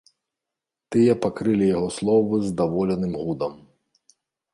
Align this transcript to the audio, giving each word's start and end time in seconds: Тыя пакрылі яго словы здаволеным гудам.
Тыя 0.93 1.13
пакрылі 1.25 1.67
яго 1.71 1.89
словы 1.97 2.39
здаволеным 2.47 3.13
гудам. 3.27 3.53